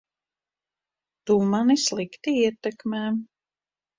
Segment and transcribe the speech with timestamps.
[1.25, 3.03] Tu mani slikti ietekmē.